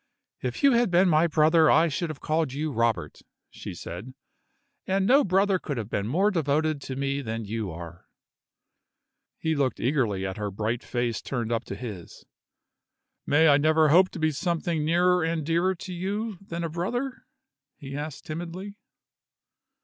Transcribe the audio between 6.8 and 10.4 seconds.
to me than you are." He looked eagerly at